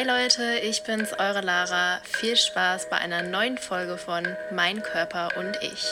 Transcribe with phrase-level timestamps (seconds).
[0.00, 2.00] Hey Leute, ich bin's, eure Lara.
[2.04, 5.84] Viel Spaß bei einer neuen Folge von Mein Körper und ich.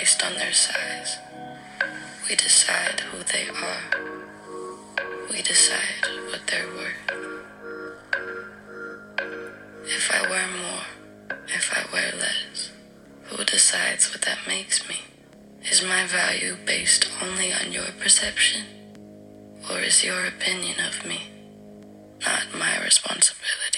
[0.00, 1.18] based on their size.
[2.26, 3.84] We decide who they are.
[5.30, 7.04] We decide what they're worth.
[9.84, 12.70] If I wear more, if I wear less,
[13.24, 14.96] who decides what that makes me?
[15.70, 18.64] Is my value based only on your perception?
[19.70, 21.20] Or is your opinion of me
[22.24, 23.69] not my responsibility?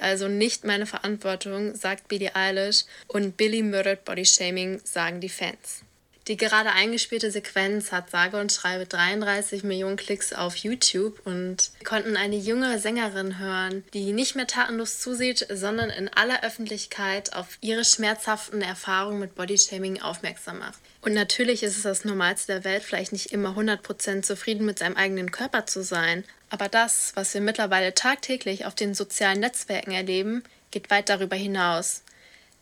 [0.00, 5.85] Also nicht meine Verantwortung, sagt Billie Eilish und Billy murdered body shaming, sagen die Fans.
[6.28, 11.86] Die gerade eingespielte Sequenz hat sage und schreibe 33 Millionen Klicks auf YouTube und wir
[11.86, 17.58] konnten eine junge Sängerin hören, die nicht mehr tatenlos zusieht, sondern in aller Öffentlichkeit auf
[17.60, 20.80] ihre schmerzhaften Erfahrungen mit Bodyshaming aufmerksam macht.
[21.00, 24.96] Und natürlich ist es das Normalste der Welt, vielleicht nicht immer 100% zufrieden mit seinem
[24.96, 26.24] eigenen Körper zu sein.
[26.50, 32.02] Aber das, was wir mittlerweile tagtäglich auf den sozialen Netzwerken erleben, geht weit darüber hinaus.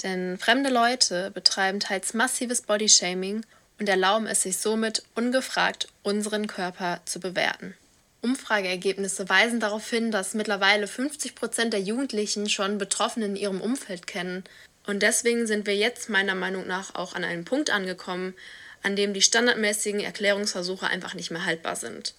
[0.02, 3.44] Denn fremde Leute betreiben teils massives Bodyshaming
[3.78, 7.74] und erlauben es sich somit ungefragt, unseren Körper zu bewerten.
[8.22, 14.06] Umfrageergebnisse weisen darauf hin, dass mittlerweile 50 Prozent der Jugendlichen schon Betroffene in ihrem Umfeld
[14.06, 14.44] kennen.
[14.86, 18.34] Und deswegen sind wir jetzt meiner Meinung nach auch an einem Punkt angekommen,
[18.82, 22.14] an dem die standardmäßigen Erklärungsversuche einfach nicht mehr haltbar sind.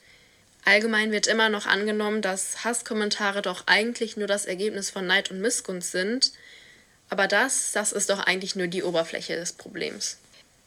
[0.64, 5.40] Allgemein wird immer noch angenommen, dass Hasskommentare doch eigentlich nur das Ergebnis von Neid und
[5.40, 6.32] Missgunst sind,
[7.10, 10.18] aber das, das ist doch eigentlich nur die Oberfläche des Problems.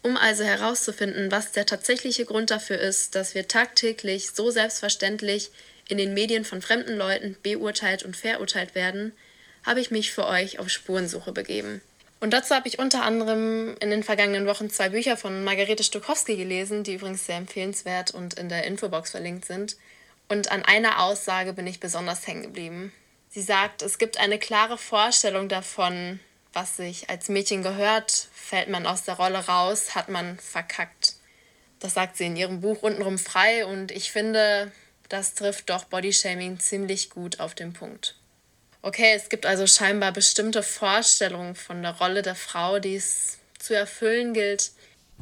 [0.03, 5.50] Um also herauszufinden, was der tatsächliche Grund dafür ist, dass wir tagtäglich so selbstverständlich
[5.88, 9.12] in den Medien von fremden Leuten beurteilt und verurteilt werden,
[9.65, 11.81] habe ich mich für euch auf Spurensuche begeben.
[12.21, 16.37] Und dazu habe ich unter anderem in den vergangenen Wochen zwei Bücher von Margarete Stokowski
[16.37, 19.77] gelesen, die übrigens sehr empfehlenswert und in der Infobox verlinkt sind.
[20.28, 22.93] Und an einer Aussage bin ich besonders hängen geblieben.
[23.31, 26.19] Sie sagt, es gibt eine klare Vorstellung davon,
[26.53, 28.28] was sich als Mädchen gehört.
[28.32, 31.14] Fällt man aus der Rolle raus, hat man verkackt.
[31.81, 34.72] Das sagt sie in ihrem Buch untenrum frei und ich finde,
[35.09, 38.16] das trifft doch Bodyshaming ziemlich gut auf den Punkt.
[38.82, 43.75] Okay, es gibt also scheinbar bestimmte Vorstellungen von der Rolle der Frau, die es zu
[43.75, 44.70] erfüllen gilt.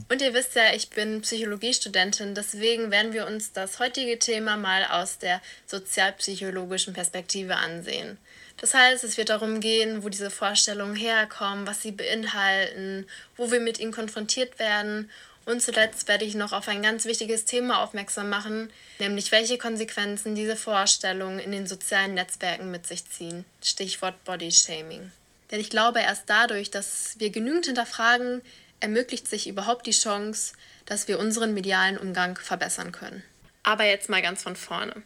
[0.08, 4.84] Und ihr wisst ja, ich bin Psychologiestudentin, deswegen werden wir uns das heutige Thema mal
[4.84, 8.18] aus der sozialpsychologischen Perspektive ansehen.
[8.58, 13.60] Das heißt, es wird darum gehen, wo diese Vorstellungen herkommen, was sie beinhalten, wo wir
[13.60, 15.10] mit ihnen konfrontiert werden
[15.46, 18.68] und zuletzt werde ich noch auf ein ganz wichtiges Thema aufmerksam machen,
[18.98, 23.44] nämlich welche Konsequenzen diese Vorstellungen in den sozialen Netzwerken mit sich ziehen.
[23.62, 25.12] Stichwort Body Shaming.
[25.52, 28.42] Denn ich glaube, erst dadurch, dass wir genügend hinterfragen,
[28.80, 30.54] ermöglicht sich überhaupt die Chance,
[30.84, 33.22] dass wir unseren medialen Umgang verbessern können.
[33.62, 35.02] Aber jetzt mal ganz von vorne.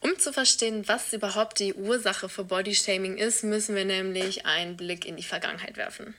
[0.00, 5.04] Um zu verstehen, was überhaupt die Ursache für Bodyshaming ist, müssen wir nämlich einen Blick
[5.04, 6.14] in die Vergangenheit werfen.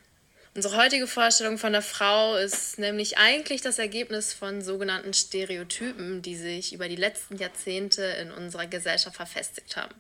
[0.55, 6.35] Unsere heutige Vorstellung von der Frau ist nämlich eigentlich das Ergebnis von sogenannten Stereotypen, die
[6.35, 9.95] sich über die letzten Jahrzehnte in unserer Gesellschaft verfestigt haben.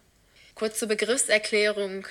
[0.53, 2.05] Kurz zur Begriffserklärung.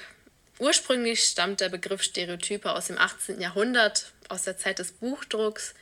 [0.58, 3.40] Ursprünglich stammt der Begriff Stereotype aus dem 18.
[3.40, 5.74] Jahrhundert, aus der Zeit des Buchdrucks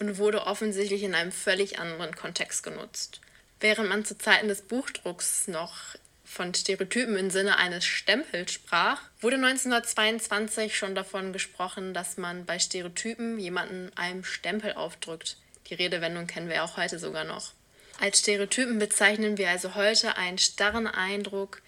[0.00, 3.20] und wurde offensichtlich in einem völlig anderen Kontext genutzt.
[3.60, 9.36] Während man zu Zeiten des Buchdrucks noch von Stereotypen im Sinne eines Stempels sprach, wurde
[9.36, 15.36] 1922 schon davon gesprochen, dass man bei Stereotypen jemanden einem Stempel aufdrückt.
[15.68, 17.52] Die Redewendung kennen wir auch heute sogar noch.
[17.98, 21.62] Als Stereotypen bezeichnen wir also heute einen starren Eindruck,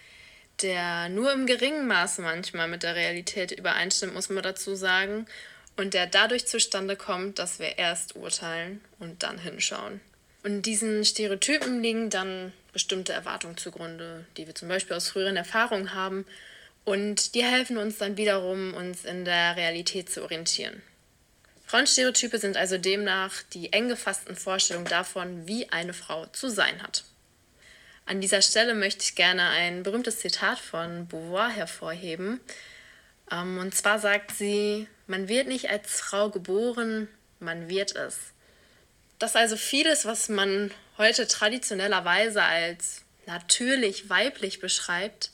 [0.62, 5.26] der nur im geringen Maße manchmal mit der Realität übereinstimmt, muss man dazu sagen,
[5.76, 10.00] und der dadurch zustande kommt, dass wir erst urteilen und dann hinschauen.
[10.42, 15.94] Und diesen Stereotypen liegen dann bestimmte Erwartungen zugrunde, die wir zum Beispiel aus früheren Erfahrungen
[15.94, 16.26] haben.
[16.84, 20.82] Und die helfen uns dann wiederum, uns in der Realität zu orientieren.
[21.66, 27.04] Frauenstereotype sind also demnach die eng gefassten Vorstellungen davon, wie eine Frau zu sein hat.
[28.10, 32.40] An dieser Stelle möchte ich gerne ein berühmtes Zitat von Beauvoir hervorheben.
[33.30, 37.06] Ähm, und zwar sagt sie, man wird nicht als Frau geboren,
[37.38, 38.18] man wird es.
[39.20, 45.30] Dass also vieles, was man heute traditionellerweise als natürlich weiblich beschreibt,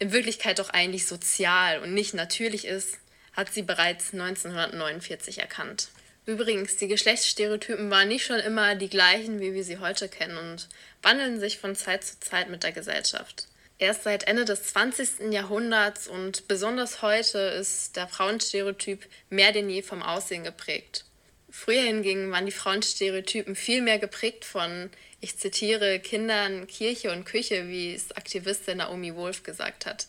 [0.00, 2.98] in Wirklichkeit doch eigentlich sozial und nicht natürlich ist,
[3.34, 5.90] hat sie bereits 1949 erkannt.
[6.30, 10.68] Übrigens, die Geschlechtsstereotypen waren nicht schon immer die gleichen, wie wir sie heute kennen und
[11.02, 13.48] wandeln sich von Zeit zu Zeit mit der Gesellschaft.
[13.80, 15.32] Erst seit Ende des 20.
[15.32, 21.04] Jahrhunderts und besonders heute ist der Frauenstereotyp mehr denn je vom Aussehen geprägt.
[21.50, 24.88] Früher hingegen waren die Frauenstereotypen viel mehr geprägt von,
[25.20, 30.06] ich zitiere, Kindern, Kirche und Küche, wie es Aktivistin Naomi Wolf gesagt hat.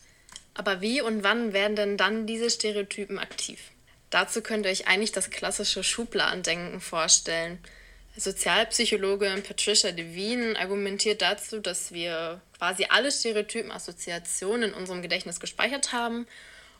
[0.54, 3.71] Aber wie und wann werden denn dann diese Stereotypen aktiv?
[4.12, 7.58] Dazu könnt ihr euch eigentlich das klassische Schubladendenken vorstellen.
[8.14, 15.94] Sozialpsychologin Patricia Devine argumentiert dazu, dass wir quasi alle Stereotypen, Assoziationen in unserem Gedächtnis gespeichert
[15.94, 16.26] haben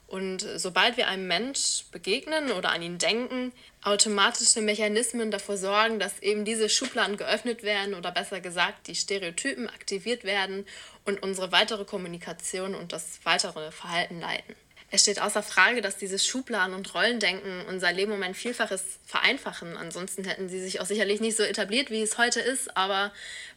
[0.08, 3.50] und sobald wir einem Mensch begegnen oder an ihn denken,
[3.82, 9.70] automatische Mechanismen dafür sorgen, dass eben diese Schubladen geöffnet werden oder besser gesagt die Stereotypen
[9.70, 10.66] aktiviert werden
[11.06, 14.54] und unsere weitere Kommunikation und das weitere Verhalten leiten.
[14.94, 19.78] Es steht außer Frage, dass dieses Schubladen- und Rollendenken unser Leben um ein Vielfaches vereinfachen.
[19.78, 22.76] Ansonsten hätten sie sich auch sicherlich nicht so etabliert, wie es heute ist.
[22.76, 23.10] Aber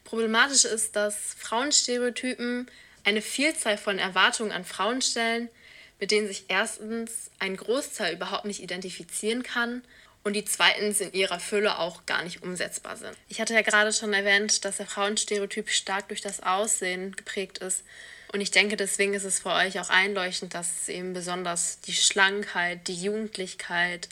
[0.06, 2.72] problematisch ist, dass Frauenstereotypen
[3.04, 5.50] eine Vielzahl von Erwartungen an Frauen stellen,
[6.00, 9.84] mit denen sich erstens ein Großteil überhaupt nicht identifizieren kann
[10.24, 13.12] und die zweitens in ihrer Fülle auch gar nicht umsetzbar sind.
[13.28, 17.84] Ich hatte ja gerade schon erwähnt, dass der Frauenstereotyp stark durch das Aussehen geprägt ist.
[18.36, 22.90] Und ich denke, deswegen ist es für euch auch einleuchtend, dass eben besonders die Schlankheit,
[22.90, 24.10] die Jugendlichkeit,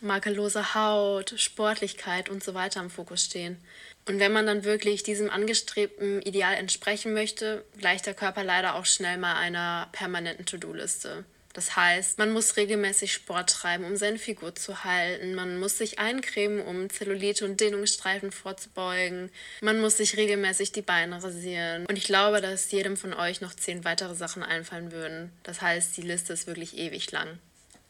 [0.00, 3.58] makellose Haut, Sportlichkeit und so weiter im Fokus stehen.
[4.06, 8.86] Und wenn man dann wirklich diesem angestrebten Ideal entsprechen möchte, gleicht der Körper leider auch
[8.86, 11.26] schnell mal einer permanenten To-Do-Liste.
[11.54, 15.34] Das heißt, man muss regelmäßig Sport treiben, um seine Figur zu halten.
[15.34, 19.30] Man muss sich eincremen, um Zellulite und Dehnungsstreifen vorzubeugen.
[19.60, 21.86] Man muss sich regelmäßig die Beine rasieren.
[21.86, 25.32] Und ich glaube, dass jedem von euch noch zehn weitere Sachen einfallen würden.
[25.42, 27.38] Das heißt, die Liste ist wirklich ewig lang.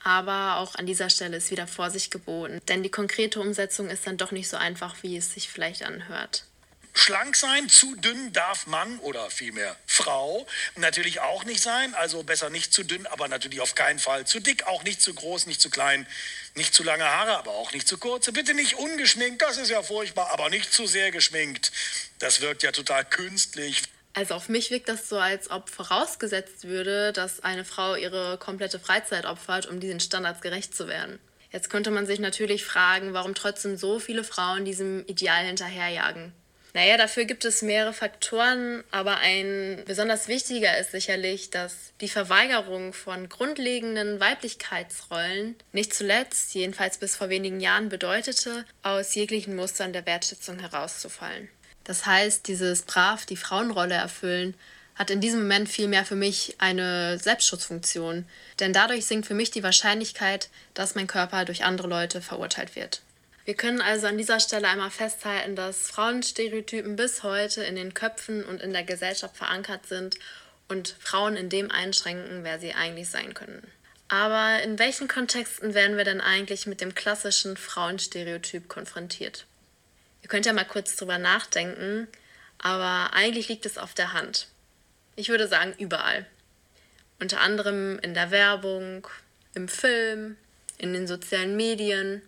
[0.03, 4.17] Aber auch an dieser Stelle ist wieder Vorsicht geboten, denn die konkrete Umsetzung ist dann
[4.17, 6.45] doch nicht so einfach, wie es sich vielleicht anhört.
[6.99, 10.47] Schlank sein, zu dünn darf Mann oder vielmehr Frau
[10.77, 11.95] natürlich auch nicht sein.
[11.95, 15.15] Also besser nicht zu dünn, aber natürlich auf keinen Fall zu dick, auch nicht zu
[15.15, 16.07] groß, nicht zu klein,
[16.55, 18.33] nicht zu lange Haare, aber auch nicht zu kurze.
[18.33, 21.73] Bitte nicht ungeschminkt, das ist ja furchtbar, aber nicht zu sehr geschminkt.
[22.19, 23.83] Das wirkt ja total künstlich.
[24.15, 28.81] Also auf mich wirkt das so, als ob vorausgesetzt würde, dass eine Frau ihre komplette
[28.81, 31.21] Freizeit opfert, um diesen Standards gerecht zu werden.
[31.53, 36.33] Jetzt könnte man sich natürlich fragen, warum trotzdem so viele Frauen diesem Ideal hinterherjagen.
[36.75, 42.93] Naja, dafür gibt es mehrere Faktoren, aber ein besonders wichtiger ist sicherlich, dass die Verweigerung
[42.93, 50.07] von grundlegenden Weiblichkeitsrollen nicht zuletzt, jedenfalls bis vor wenigen Jahren, bedeutete, aus jeglichen Mustern der
[50.07, 51.49] Wertschätzung herauszufallen.
[51.85, 54.55] Das heißt, dieses brav die Frauenrolle erfüllen
[54.99, 58.27] hat in diesem Moment vielmehr für mich eine Selbstschutzfunktion,
[58.59, 63.01] denn dadurch sinkt für mich die Wahrscheinlichkeit, dass mein Körper durch andere Leute verurteilt wird.
[63.49, 68.45] Wir können also an dieser Stelle einmal festhalten, dass Frauenstereotypen bis heute in den Köpfen
[68.45, 70.19] und in der Gesellschaft verankert sind
[70.69, 73.67] und Frauen in dem einschränken, wer sie eigentlich sein können.
[74.09, 79.47] Aber in welchen Kontexten werden wir denn eigentlich mit dem klassischen Frauenstereotyp konfrontiert?
[80.21, 82.07] Ihr könnt ja mal kurz drüber nachdenken,
[82.59, 84.49] aber eigentlich liegt es auf der Hand.
[85.17, 86.27] Ich würde sagen, überall.
[87.19, 89.09] Unter anderem in der Werbung,
[89.55, 90.37] im Film,
[90.77, 92.21] in den sozialen Medien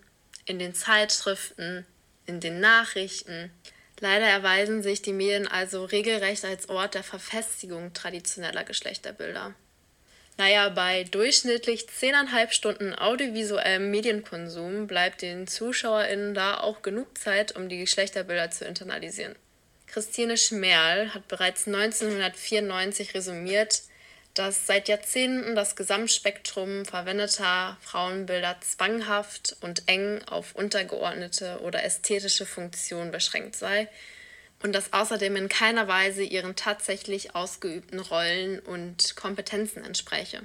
[0.45, 1.85] in den Zeitschriften,
[2.25, 3.51] in den Nachrichten.
[3.99, 9.53] Leider erweisen sich die Medien also regelrecht als Ort der Verfestigung traditioneller Geschlechterbilder.
[10.37, 17.69] Naja, bei durchschnittlich 10,5 Stunden audiovisuellem Medienkonsum bleibt den ZuschauerInnen da auch genug Zeit, um
[17.69, 19.35] die Geschlechterbilder zu internalisieren.
[19.85, 23.83] Christine Schmerl hat bereits 1994 resümiert,
[24.33, 33.11] dass seit Jahrzehnten das Gesamtspektrum verwendeter Frauenbilder zwanghaft und eng auf untergeordnete oder ästhetische Funktionen
[33.11, 33.89] beschränkt sei
[34.63, 40.41] und das außerdem in keiner Weise ihren tatsächlich ausgeübten Rollen und Kompetenzen entspräche.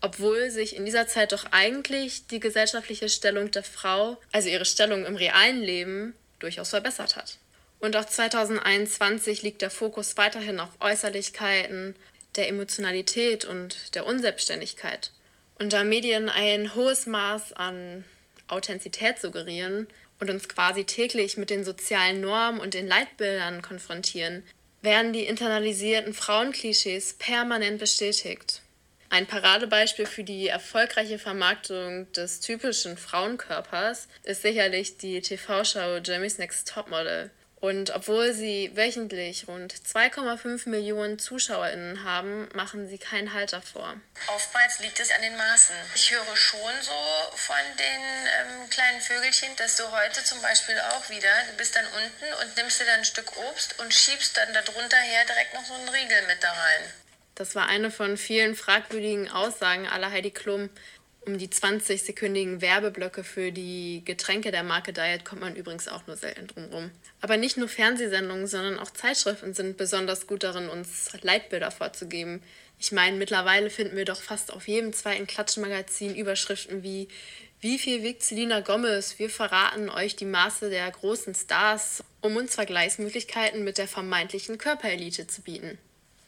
[0.00, 5.04] Obwohl sich in dieser Zeit doch eigentlich die gesellschaftliche Stellung der Frau, also ihre Stellung
[5.06, 7.38] im realen Leben, durchaus verbessert hat.
[7.80, 11.96] Und auch 2021 liegt der Fokus weiterhin auf Äußerlichkeiten,
[12.38, 15.10] der Emotionalität und der Unselbstständigkeit.
[15.58, 18.04] Und da Medien ein hohes Maß an
[18.46, 19.88] Authentizität suggerieren
[20.20, 24.44] und uns quasi täglich mit den sozialen Normen und den Leitbildern konfrontieren,
[24.80, 28.62] werden die internalisierten Frauenklischees permanent bestätigt.
[29.10, 36.68] Ein Paradebeispiel für die erfolgreiche Vermarktung des typischen Frauenkörpers ist sicherlich die TV-Show Jeremy's Next
[36.68, 37.30] Topmodel
[37.60, 43.96] Und obwohl sie wöchentlich rund 2,5 Millionen ZuschauerInnen haben, machen sie keinen Halt davor.
[44.28, 45.74] Oftmals liegt es an den Maßen.
[45.94, 46.92] Ich höre schon so
[47.34, 51.86] von den ähm, kleinen Vögelchen, dass du heute zum Beispiel auch wieder, du bist dann
[51.86, 55.64] unten und nimmst dir dann ein Stück Obst und schiebst dann darunter her direkt noch
[55.64, 56.82] so einen Riegel mit da rein.
[57.34, 60.70] Das war eine von vielen fragwürdigen Aussagen aller Heidi Klum.
[61.28, 66.16] Um die 20-sekündigen Werbeblöcke für die Getränke der Marke Diet kommt man übrigens auch nur
[66.16, 66.90] selten drumherum.
[67.20, 72.42] Aber nicht nur Fernsehsendungen, sondern auch Zeitschriften sind besonders gut darin, uns Leitbilder vorzugeben.
[72.78, 77.08] Ich meine, mittlerweile finden wir doch fast auf jedem zweiten Klatschmagazin Überschriften wie
[77.60, 79.18] Wie viel wiegt Selina Gomez?
[79.18, 85.26] Wir verraten euch die Maße der großen Stars, um uns Vergleichsmöglichkeiten mit der vermeintlichen Körperelite
[85.26, 85.76] zu bieten.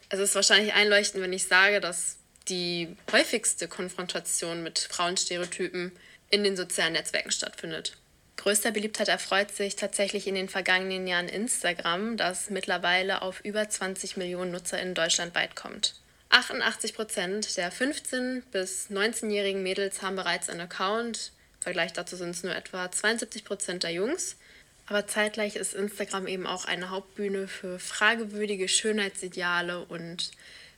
[0.09, 2.17] Es ist wahrscheinlich einleuchtend, wenn ich sage, dass
[2.47, 5.91] die häufigste Konfrontation mit Frauenstereotypen
[6.29, 7.97] in den sozialen Netzwerken stattfindet.
[8.37, 14.17] Größter Beliebtheit erfreut sich tatsächlich in den vergangenen Jahren Instagram, das mittlerweile auf über 20
[14.17, 15.95] Millionen Nutzer in Deutschland weit kommt.
[16.29, 21.33] 88 Prozent der 15- bis 19-jährigen Mädels haben bereits einen Account.
[21.59, 24.37] Im Vergleich dazu sind es nur etwa 72 Prozent der Jungs.
[24.87, 30.31] Aber zeitgleich ist Instagram eben auch eine Hauptbühne für fragewürdige Schönheitsideale und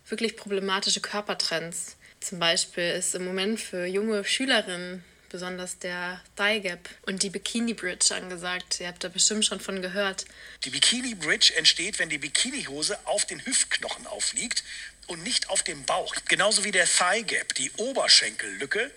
[0.08, 1.96] wirklich problematische Körpertrends.
[2.20, 7.74] Zum Beispiel ist im Moment für junge Schülerinnen besonders der Thigh Gap und die Bikini
[7.74, 8.80] Bridge angesagt.
[8.80, 10.26] Ihr habt da bestimmt schon von gehört.
[10.64, 14.64] Die Bikini Bridge entsteht, wenn die Bikinihose auf den Hüftknochen aufliegt
[15.08, 16.14] und nicht auf dem Bauch.
[16.30, 18.92] Genauso wie der Thigh Gap, die Oberschenkellücke.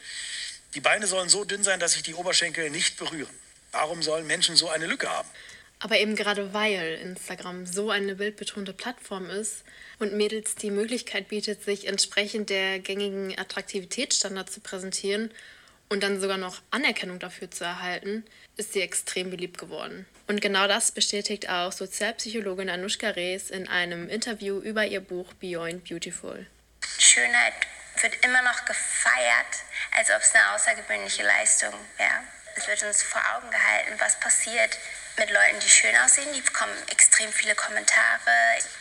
[0.75, 3.35] Die Beine sollen so dünn sein, dass sich die Oberschenkel nicht berühren.
[3.73, 5.29] Warum sollen Menschen so eine Lücke haben?
[5.79, 9.65] Aber eben gerade weil Instagram so eine bildbetonte Plattform ist
[9.99, 15.31] und Mädels die Möglichkeit bietet, sich entsprechend der gängigen Attraktivitätsstandards zu präsentieren
[15.89, 18.25] und dann sogar noch Anerkennung dafür zu erhalten,
[18.57, 20.07] ist sie extrem beliebt geworden.
[20.27, 25.89] Und genau das bestätigt auch Sozialpsychologin Anushka Rees in einem Interview über ihr Buch Beyond
[25.89, 26.47] Beautiful.
[26.99, 27.55] Schönheit
[28.03, 29.47] wird immer noch gefeiert,
[29.97, 32.23] als ob es eine außergewöhnliche Leistung wäre.
[32.57, 34.79] Es wird uns vor Augen gehalten, was passiert
[35.19, 36.33] mit Leuten, die schön aussehen.
[36.35, 38.31] Die bekommen extrem viele Kommentare.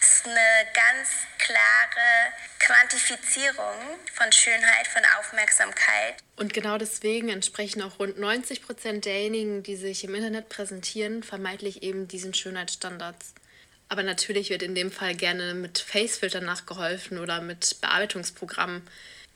[0.02, 3.76] Es eine ganz klare Quantifizierung
[4.14, 6.16] von Schönheit, von Aufmerksamkeit.
[6.36, 11.84] Und genau deswegen entsprechen auch rund 90 Prozent derjenigen, die sich im Internet präsentieren, vermeintlich
[11.84, 13.34] eben diesen Schönheitsstandards.
[13.88, 18.82] Aber natürlich wird in dem Fall gerne mit Facefiltern nachgeholfen oder mit Bearbeitungsprogrammen.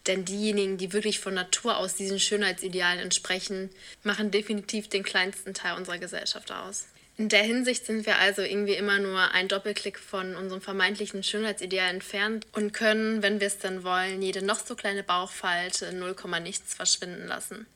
[0.07, 3.69] Denn diejenigen, die wirklich von Natur aus diesen Schönheitsidealen entsprechen,
[4.01, 6.87] machen definitiv den kleinsten Teil unserer Gesellschaft aus.
[7.19, 11.89] In der Hinsicht sind wir also irgendwie immer nur ein Doppelklick von unserem vermeintlichen Schönheitsideal
[11.89, 16.15] entfernt und können, wenn wir es dann wollen, jede noch so kleine Bauchfalte in 0,
[16.41, 17.67] nichts verschwinden lassen.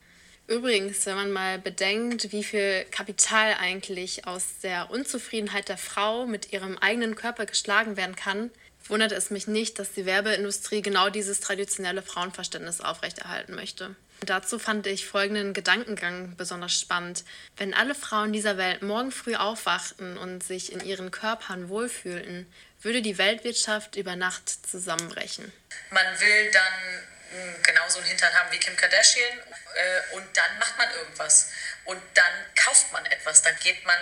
[0.47, 6.53] Übrigens, wenn man mal bedenkt, wie viel Kapital eigentlich aus der Unzufriedenheit der Frau mit
[6.53, 8.49] ihrem eigenen Körper geschlagen werden kann,
[8.87, 13.97] wundert es mich nicht, dass die Werbeindustrie genau dieses traditionelle Frauenverständnis aufrechterhalten möchte.
[14.25, 17.23] Dazu fand ich folgenden Gedankengang besonders spannend.
[17.57, 22.51] Wenn alle Frauen dieser Welt morgen früh aufwachten und sich in ihren Körpern wohlfühlten,
[22.81, 25.51] würde die Weltwirtschaft über Nacht zusammenbrechen.
[25.91, 29.39] Man will dann genauso einen Hintern haben wie Kim Kardashian
[29.75, 31.51] äh, und dann macht man irgendwas
[31.85, 33.41] und dann kauft man etwas.
[33.41, 33.97] Dann geht man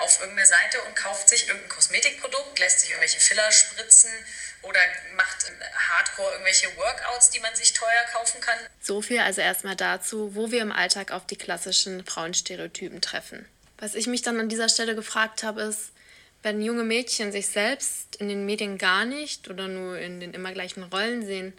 [0.00, 4.10] auf irgendeine Seite und kauft sich irgendein Kosmetikprodukt, lässt sich irgendwelche Filler spritzen
[4.62, 4.80] oder
[5.16, 8.58] macht hardcore irgendwelche Workouts, die man sich teuer kaufen kann.
[8.80, 13.46] So viel also erstmal dazu, wo wir im Alltag auf die klassischen Frauenstereotypen treffen.
[13.78, 15.90] Was ich mich dann an dieser Stelle gefragt habe, ist,
[16.42, 20.52] wenn junge Mädchen sich selbst in den Medien gar nicht oder nur in den immer
[20.52, 21.52] gleichen Rollen sehen,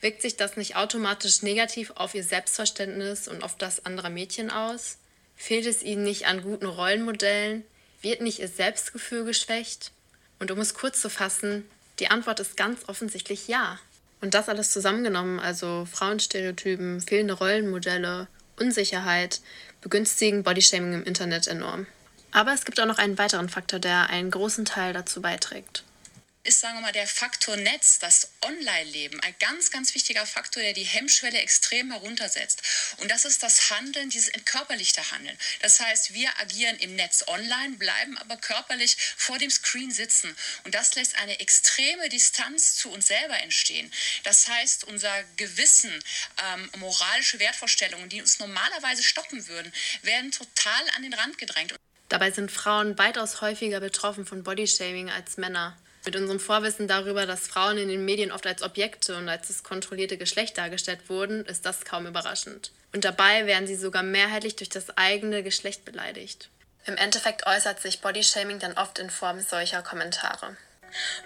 [0.00, 4.98] Wirkt sich das nicht automatisch negativ auf ihr Selbstverständnis und auf das anderer Mädchen aus?
[5.36, 7.64] Fehlt es ihnen nicht an guten Rollenmodellen?
[8.00, 9.90] Wird nicht ihr Selbstgefühl geschwächt?
[10.38, 13.80] Und um es kurz zu fassen, die Antwort ist ganz offensichtlich ja.
[14.20, 19.40] Und das alles zusammengenommen, also Frauenstereotypen, fehlende Rollenmodelle, Unsicherheit,
[19.80, 21.86] begünstigen Bodyshaming im Internet enorm.
[22.30, 25.82] Aber es gibt auch noch einen weiteren Faktor, der einen großen Teil dazu beiträgt
[26.44, 30.72] ist, sagen wir mal, der Faktor Netz, das Online-Leben, ein ganz, ganz wichtiger Faktor, der
[30.72, 32.62] die Hemmschwelle extrem heruntersetzt.
[32.98, 35.36] Und das ist das Handeln, dieses entkörperlichte Handeln.
[35.60, 40.34] Das heißt, wir agieren im Netz online, bleiben aber körperlich vor dem Screen sitzen.
[40.64, 43.92] Und das lässt eine extreme Distanz zu uns selber entstehen.
[44.24, 45.92] Das heißt, unser Gewissen,
[46.52, 51.74] ähm, moralische Wertvorstellungen, die uns normalerweise stoppen würden, werden total an den Rand gedrängt.
[52.08, 55.76] Dabei sind Frauen weitaus häufiger betroffen von Bodyshaming als Männer.
[56.04, 59.62] Mit unserem Vorwissen darüber, dass Frauen in den Medien oft als Objekte und als das
[59.62, 62.70] kontrollierte Geschlecht dargestellt wurden, ist das kaum überraschend.
[62.92, 66.48] Und dabei werden sie sogar mehrheitlich durch das eigene Geschlecht beleidigt.
[66.86, 70.56] Im Endeffekt äußert sich Bodyshaming dann oft in Form solcher Kommentare.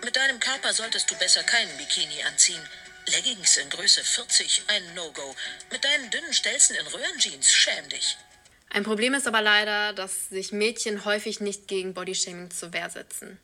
[0.03, 2.61] Mit deinem Körper solltest du besser keinen Bikini anziehen.
[3.07, 5.37] Leggings in Größe 40, ein No-Go.
[5.71, 8.17] Mit deinen dünnen Stelzen in Röhrenjeans, schäm dich.
[8.71, 13.39] Ein Problem ist aber leider, dass sich Mädchen häufig nicht gegen Bodyshaming zur Wehr setzen.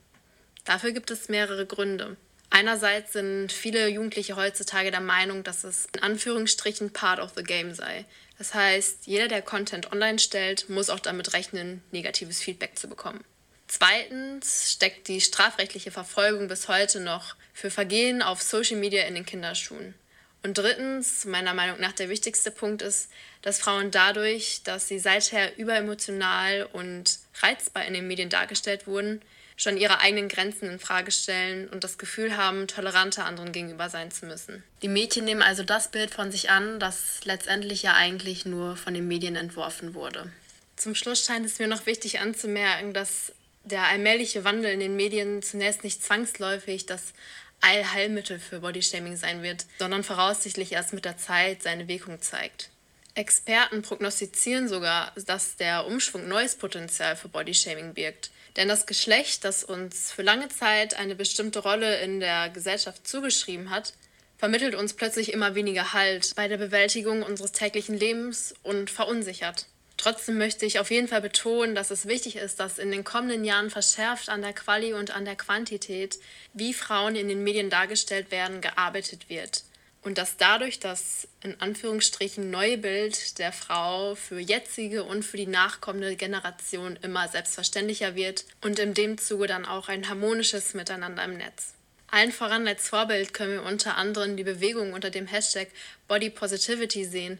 [0.68, 2.18] Dafür gibt es mehrere Gründe.
[2.50, 7.74] Einerseits sind viele Jugendliche heutzutage der Meinung, dass es in Anführungsstrichen part of the game
[7.74, 8.04] sei.
[8.36, 13.24] Das heißt, jeder, der Content online stellt, muss auch damit rechnen, negatives Feedback zu bekommen.
[13.66, 19.24] Zweitens steckt die strafrechtliche Verfolgung bis heute noch für Vergehen auf Social Media in den
[19.24, 19.94] Kinderschuhen.
[20.42, 23.08] Und drittens, meiner Meinung nach der wichtigste Punkt ist,
[23.40, 29.22] dass Frauen dadurch, dass sie seither überemotional und reizbar in den Medien dargestellt wurden,
[29.58, 34.10] schon ihre eigenen Grenzen in Frage stellen und das Gefühl haben, toleranter anderen gegenüber sein
[34.10, 34.62] zu müssen.
[34.80, 38.94] Die Mädchen nehmen also das Bild von sich an, das letztendlich ja eigentlich nur von
[38.94, 40.32] den Medien entworfen wurde.
[40.76, 43.32] Zum Schluss scheint es mir noch wichtig anzumerken, dass
[43.64, 47.12] der allmähliche Wandel in den Medien zunächst nicht zwangsläufig das
[47.60, 52.70] Allheilmittel für Bodyshaming sein wird, sondern voraussichtlich erst mit der Zeit seine Wirkung zeigt.
[53.16, 58.30] Experten prognostizieren sogar, dass der Umschwung neues Potenzial für Bodyshaming birgt.
[58.58, 63.70] Denn das Geschlecht, das uns für lange Zeit eine bestimmte Rolle in der Gesellschaft zugeschrieben
[63.70, 63.92] hat,
[64.36, 69.66] vermittelt uns plötzlich immer weniger Halt bei der Bewältigung unseres täglichen Lebens und verunsichert.
[69.96, 73.44] Trotzdem möchte ich auf jeden Fall betonen, dass es wichtig ist, dass in den kommenden
[73.44, 76.18] Jahren verschärft an der Quali und an der Quantität,
[76.52, 79.62] wie Frauen in den Medien dargestellt werden, gearbeitet wird.
[80.08, 85.46] Und dass dadurch das in Anführungsstrichen neue Bild der Frau für jetzige und für die
[85.46, 91.36] nachkommende Generation immer selbstverständlicher wird und in dem Zuge dann auch ein harmonisches Miteinander im
[91.36, 91.74] Netz.
[92.10, 95.68] Allen voran als Vorbild können wir unter anderem die Bewegung unter dem Hashtag
[96.08, 97.38] Body Positivity sehen,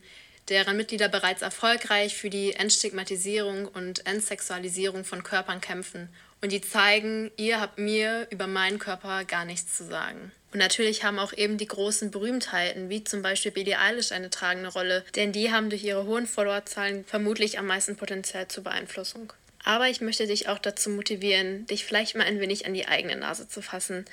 [0.51, 6.11] deren Mitglieder bereits erfolgreich für die Entstigmatisierung und Entsexualisierung von Körpern kämpfen
[6.43, 10.33] und die zeigen, ihr habt mir über meinen Körper gar nichts zu sagen.
[10.51, 14.71] Und natürlich haben auch eben die großen Berühmtheiten, wie zum Beispiel Billie Eilish, eine tragende
[14.71, 19.33] Rolle, denn die haben durch ihre hohen Followerzahlen vermutlich am meisten Potenzial zur Beeinflussung.
[19.65, 23.17] Aber ich möchte dich auch dazu motivieren, dich vielleicht mal ein wenig an die eigene
[23.17, 24.07] Nase zu fassen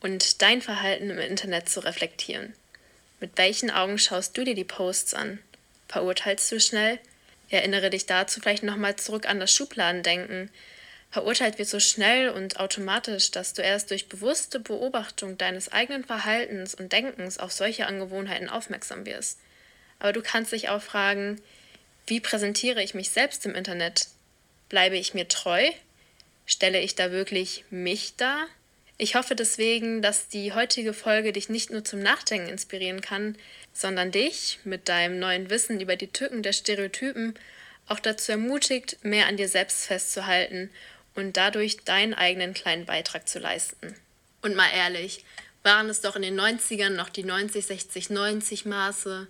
[0.00, 2.52] und dein Verhalten im Internet zu reflektieren.
[3.20, 5.38] Mit welchen Augen schaust du dir die Posts an?
[5.88, 6.98] Verurteilst du schnell?
[7.48, 10.50] Erinnere dich dazu vielleicht nochmal zurück an das Schubladendenken.
[11.10, 16.74] Verurteilt wird so schnell und automatisch, dass du erst durch bewusste Beobachtung deines eigenen Verhaltens
[16.74, 19.38] und Denkens auf solche Angewohnheiten aufmerksam wirst.
[20.00, 21.40] Aber du kannst dich auch fragen,
[22.06, 24.08] wie präsentiere ich mich selbst im Internet?
[24.68, 25.70] Bleibe ich mir treu?
[26.44, 28.46] Stelle ich da wirklich mich dar?
[28.98, 33.36] Ich hoffe deswegen, dass die heutige Folge dich nicht nur zum Nachdenken inspirieren kann,
[33.72, 37.34] sondern dich mit deinem neuen Wissen über die Tücken der Stereotypen
[37.86, 40.70] auch dazu ermutigt, mehr an dir selbst festzuhalten
[41.18, 43.94] und dadurch deinen eigenen kleinen Beitrag zu leisten.
[44.40, 45.24] Und mal ehrlich,
[45.64, 49.26] waren es doch in den 90ern noch die 90, 60, 90 Maße?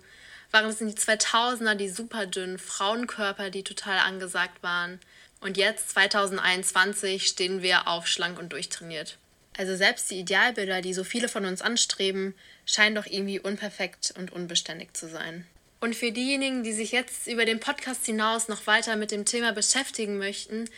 [0.51, 4.99] Waren es in die 2000er die superdünnen Frauenkörper, die total angesagt waren?
[5.41, 9.17] Und jetzt, 2021, stehen wir auf schlank und durchtrainiert.
[9.57, 14.31] Also selbst die Idealbilder, die so viele von uns anstreben, scheinen doch irgendwie unperfekt und
[14.31, 15.45] unbeständig zu sein.
[15.81, 19.53] Und für diejenigen, die sich jetzt über den Podcast hinaus noch weiter mit dem Thema
[19.53, 20.69] beschäftigen möchten,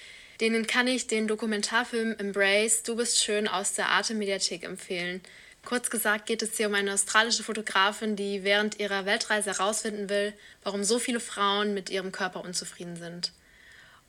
[0.42, 5.22] denen kann ich den Dokumentarfilm Embrace, Du bist schön aus der Arte Mediathek empfehlen.
[5.64, 10.34] Kurz gesagt geht es hier um eine australische Fotografin, die während ihrer Weltreise herausfinden will,
[10.64, 13.32] warum so viele Frauen mit ihrem Körper unzufrieden sind.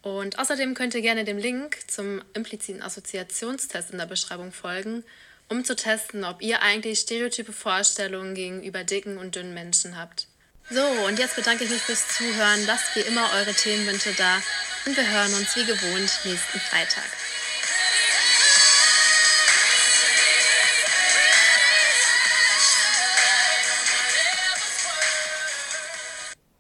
[0.01, 5.05] Und außerdem könnt ihr gerne dem Link zum impliziten Assoziationstest in der Beschreibung folgen,
[5.51, 10.27] um zu testen, ob ihr eigentlich stereotype Vorstellungen gegenüber dicken und dünnen Menschen habt.
[10.73, 12.65] So, und jetzt bedanke ich mich fürs Zuhören.
[12.65, 14.41] Lasst wie immer eure Themenwünsche da
[14.87, 17.05] und wir hören uns wie gewohnt nächsten Freitag.